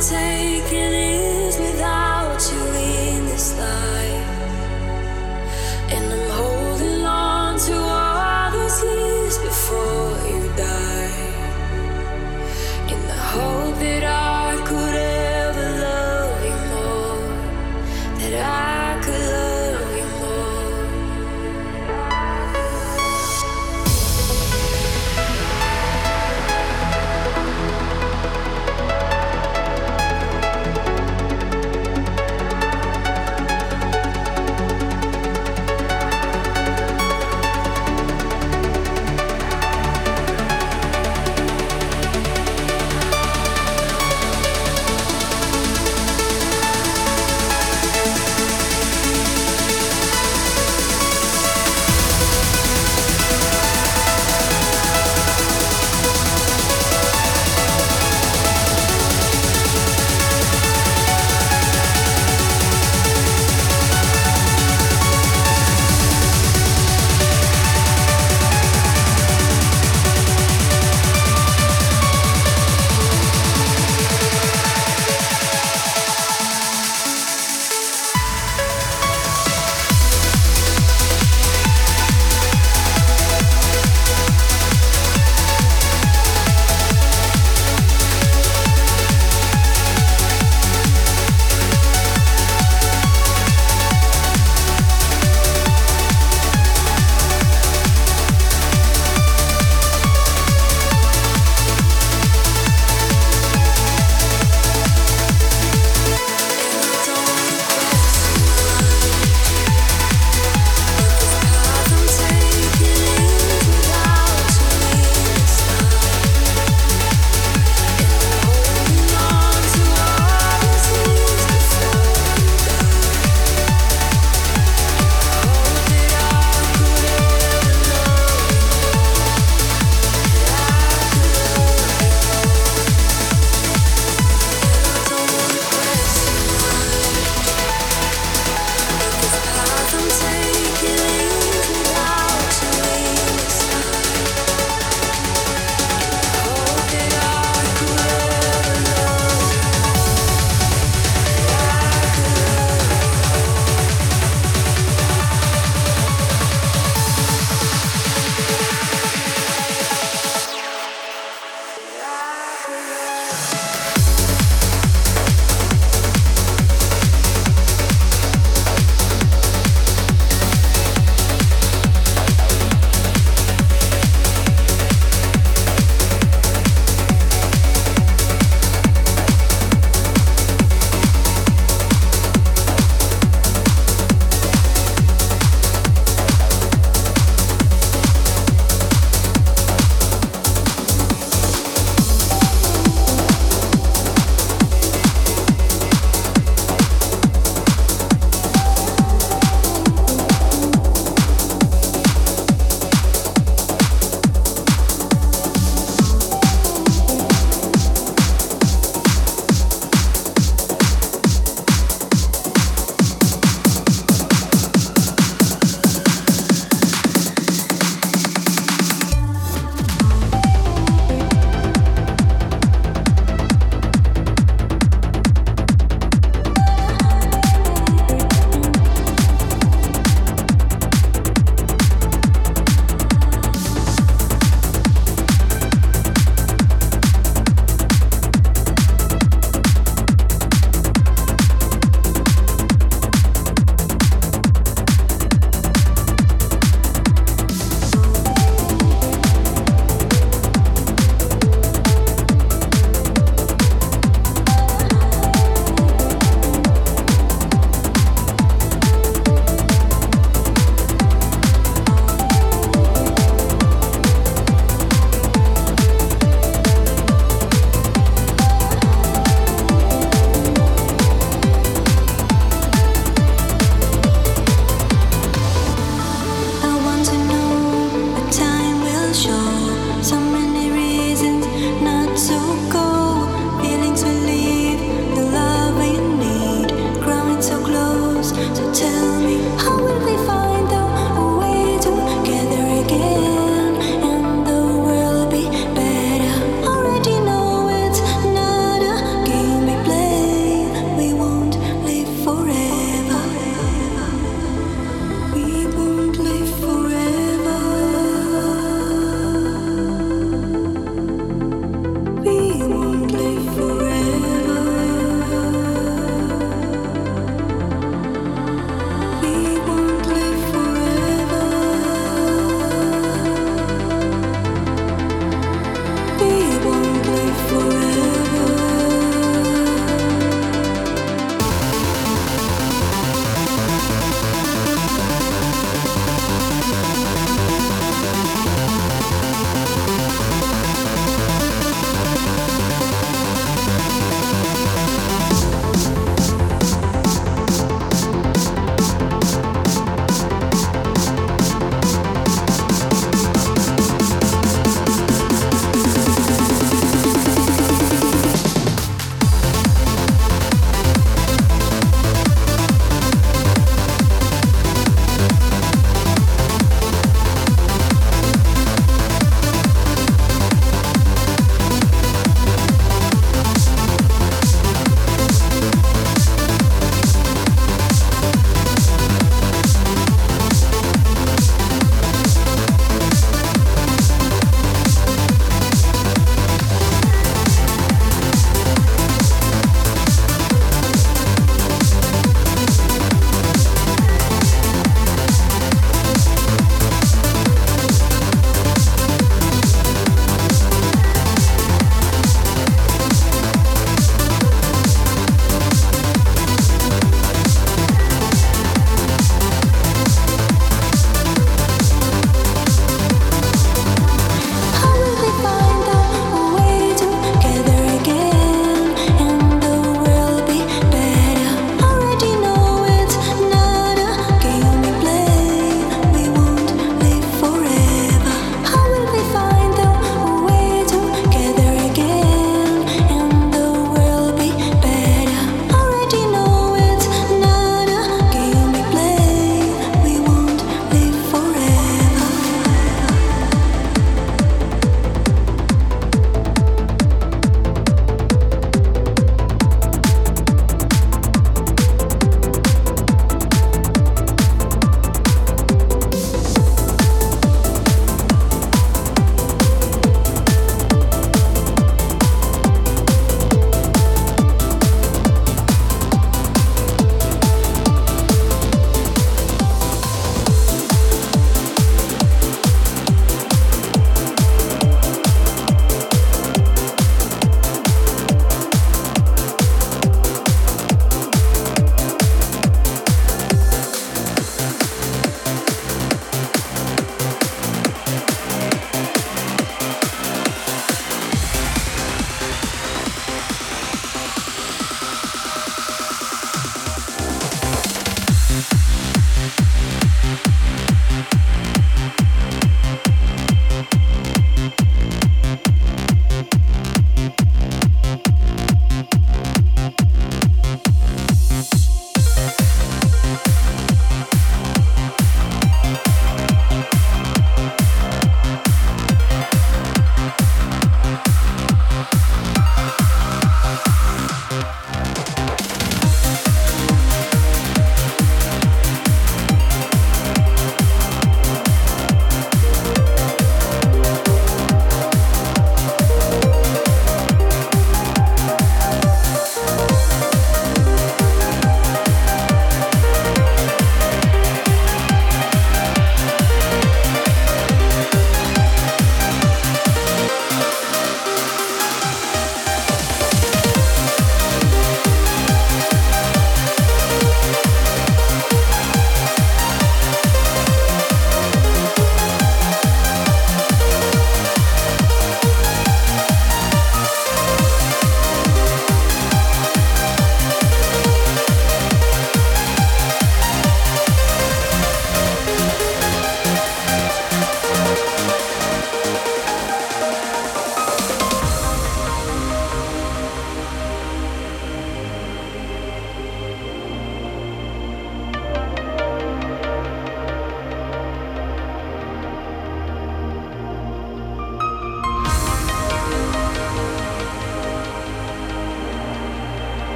[0.00, 1.19] taking it